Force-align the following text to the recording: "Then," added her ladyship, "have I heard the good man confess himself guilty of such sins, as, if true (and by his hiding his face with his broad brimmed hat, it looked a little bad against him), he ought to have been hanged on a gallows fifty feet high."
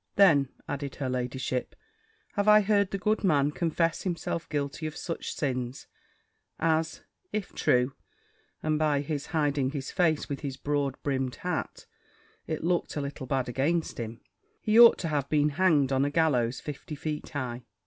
"Then," 0.15 0.49
added 0.67 0.95
her 0.95 1.09
ladyship, 1.11 1.75
"have 2.33 2.47
I 2.47 2.61
heard 2.61 2.89
the 2.89 2.97
good 2.97 3.23
man 3.23 3.51
confess 3.51 4.01
himself 4.01 4.49
guilty 4.49 4.87
of 4.87 4.97
such 4.97 5.35
sins, 5.35 5.85
as, 6.59 7.03
if 7.31 7.53
true 7.53 7.93
(and 8.63 8.79
by 8.79 9.01
his 9.01 9.27
hiding 9.27 9.69
his 9.69 9.91
face 9.91 10.27
with 10.27 10.39
his 10.39 10.57
broad 10.57 10.95
brimmed 11.03 11.35
hat, 11.35 11.85
it 12.47 12.63
looked 12.63 12.95
a 12.95 13.01
little 13.01 13.27
bad 13.27 13.47
against 13.47 13.99
him), 13.99 14.21
he 14.59 14.79
ought 14.79 14.97
to 14.97 15.07
have 15.09 15.29
been 15.29 15.49
hanged 15.49 15.91
on 15.91 16.03
a 16.03 16.09
gallows 16.09 16.59
fifty 16.59 16.95
feet 16.95 17.29
high." 17.29 17.61